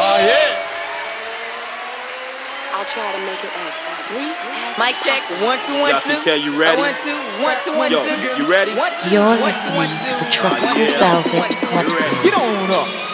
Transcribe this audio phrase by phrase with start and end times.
[0.00, 0.20] Oh,
[2.76, 3.74] I'll try to make it as
[4.12, 4.76] brief as
[6.20, 6.82] Okay, you ready?
[7.90, 8.04] Yo.
[8.36, 8.72] You ready?
[9.10, 11.32] You're listening to the Tropical Velvet
[11.72, 12.22] Podcast.
[12.22, 13.07] Get on up.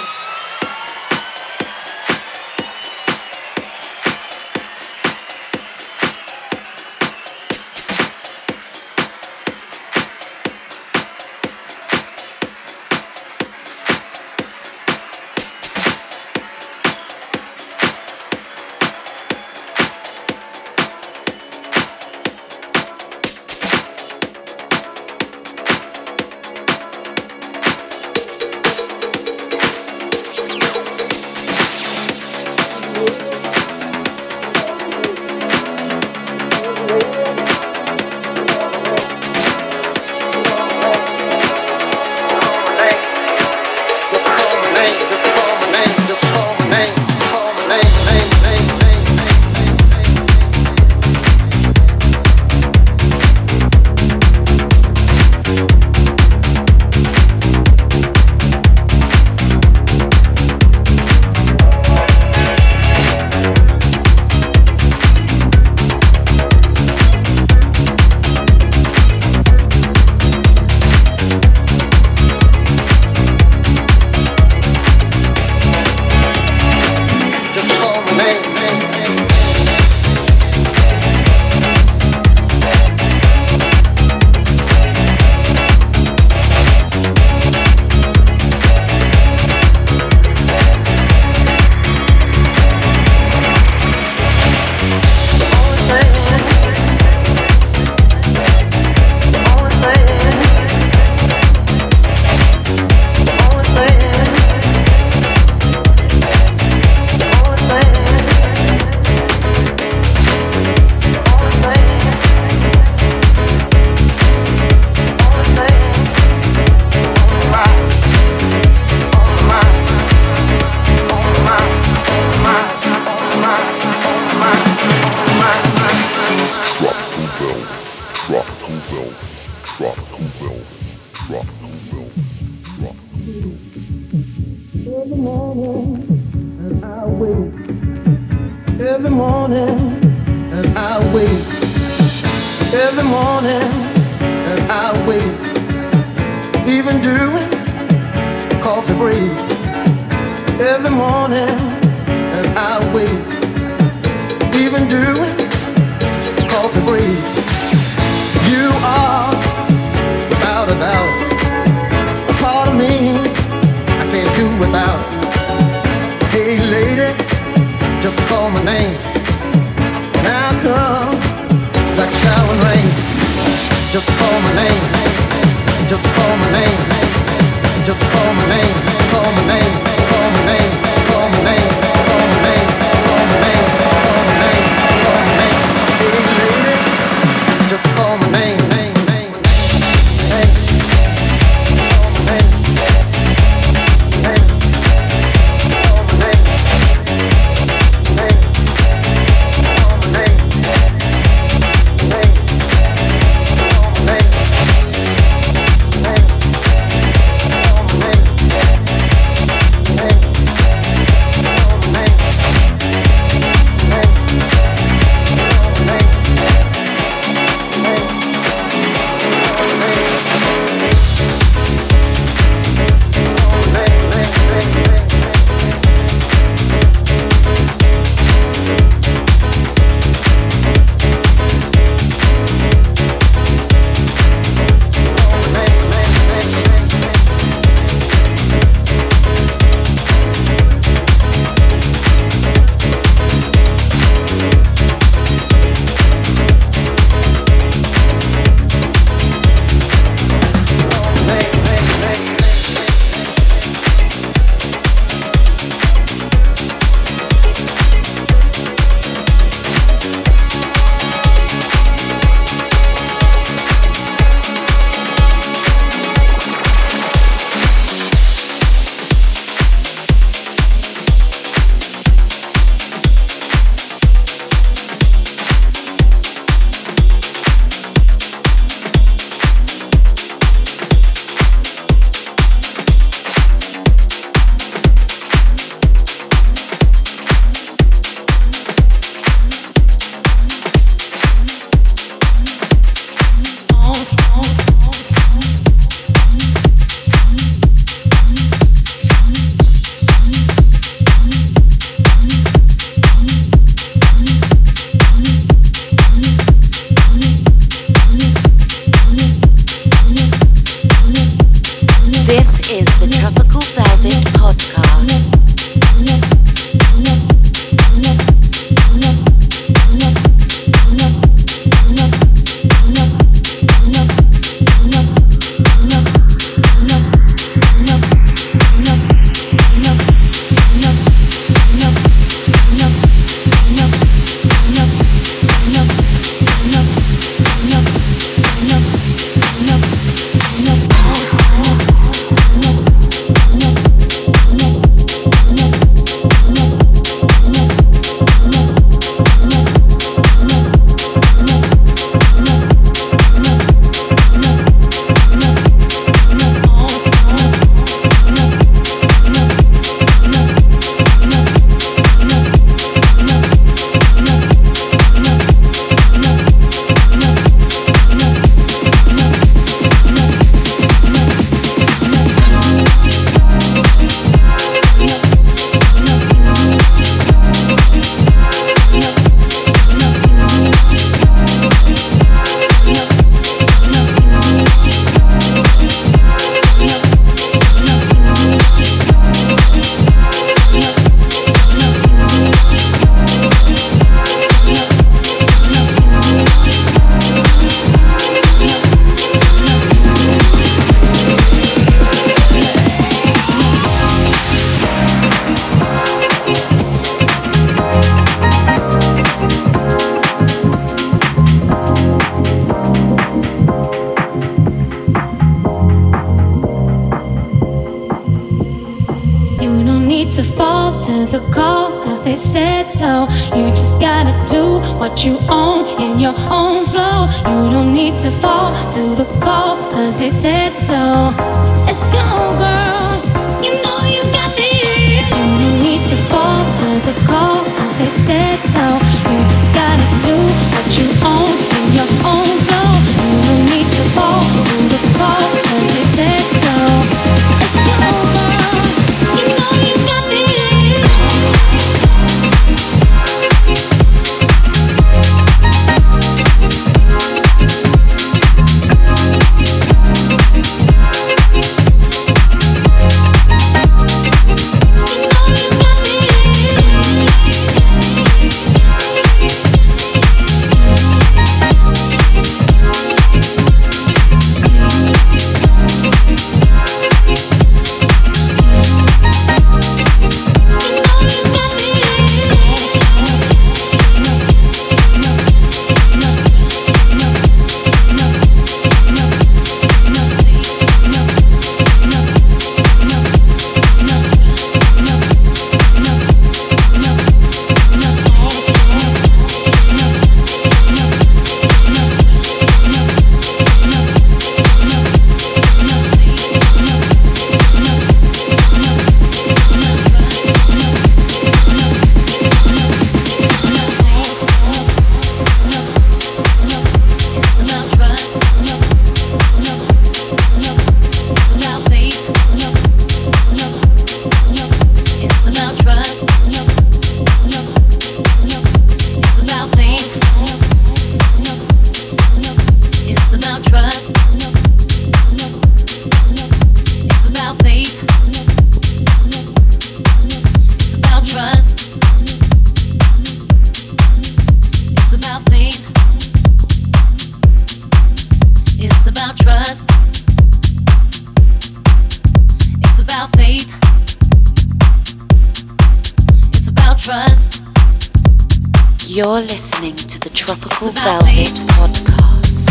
[559.14, 561.54] You're listening to the Tropical Velvet.
[561.78, 562.66] Podcast.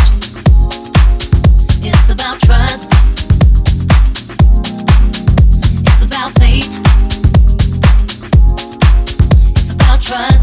[1.81, 2.91] It's about trust.
[5.87, 6.69] It's about faith.
[9.55, 10.42] It's about trust.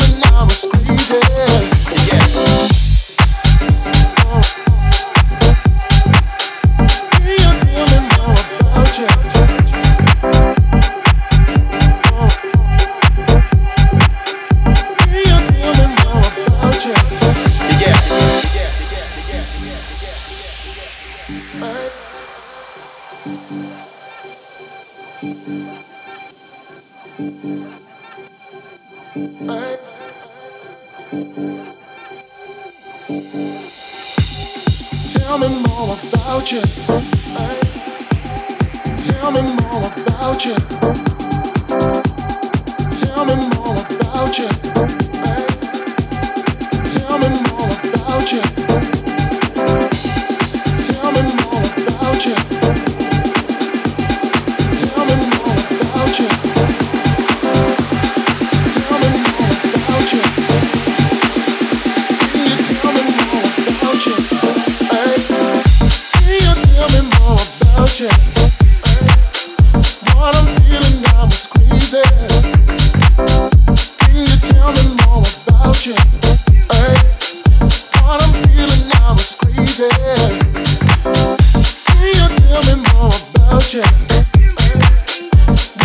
[0.41, 1.19] now is crazy.
[1.85, 2.90] Can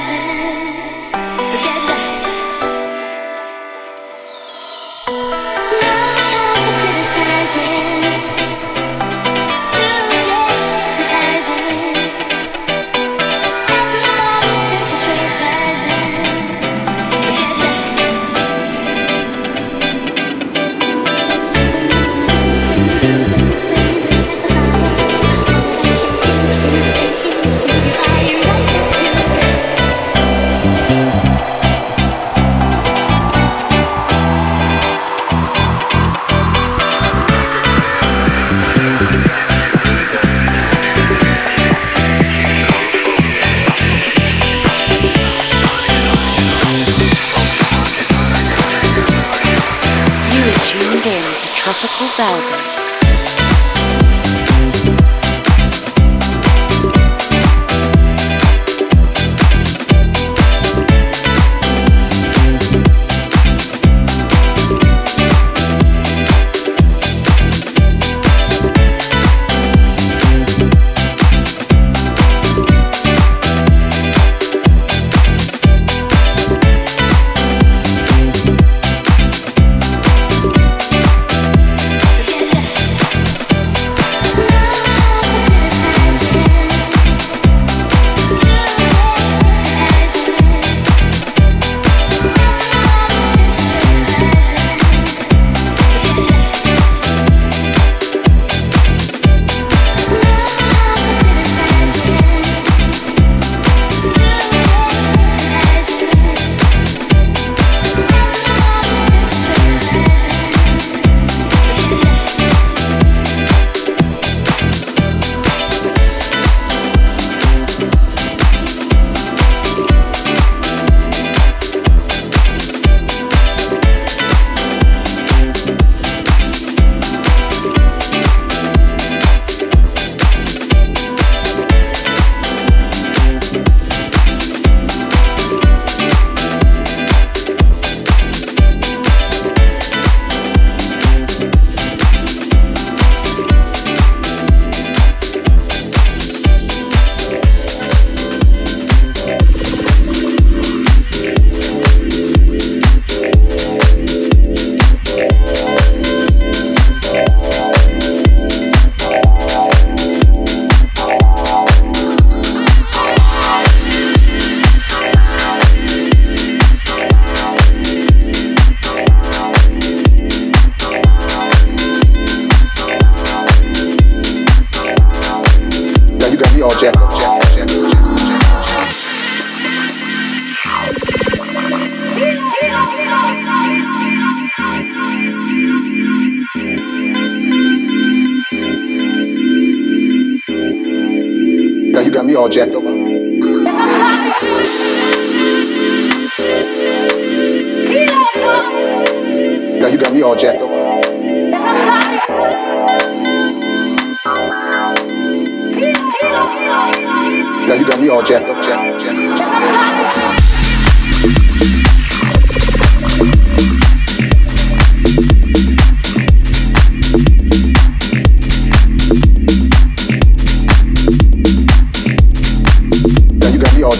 [0.00, 0.27] pleasure.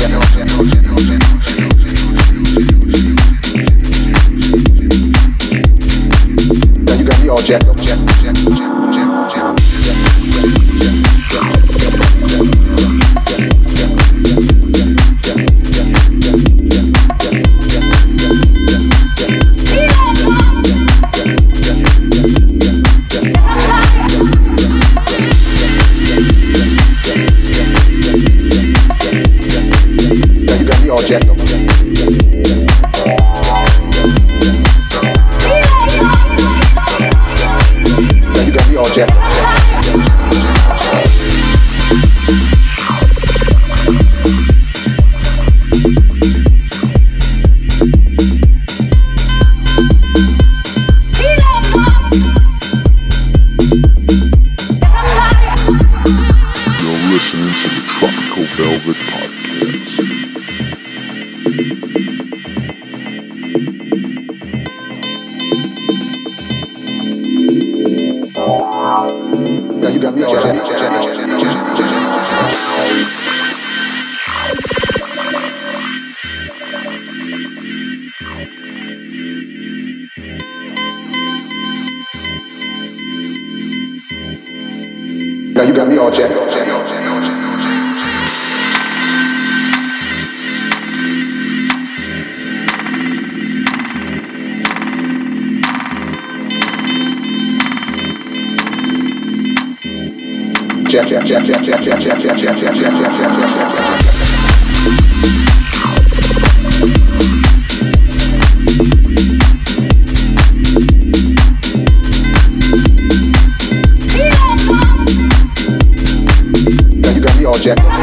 [117.60, 117.99] project.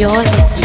[0.00, 0.59] You're listening.